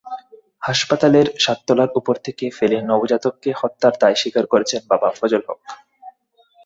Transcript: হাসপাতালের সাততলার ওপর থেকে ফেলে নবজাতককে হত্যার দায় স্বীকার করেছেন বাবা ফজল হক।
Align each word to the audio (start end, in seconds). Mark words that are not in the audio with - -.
হাসপাতালের 0.61 1.27
সাততলার 1.39 1.89
ওপর 1.95 2.15
থেকে 2.25 2.45
ফেলে 2.57 2.77
নবজাতককে 2.89 3.49
হত্যার 3.55 3.93
দায় 4.01 4.17
স্বীকার 4.21 4.45
করেছেন 4.47 4.81
বাবা 4.91 5.07
ফজল 5.17 5.41
হক। 5.47 5.59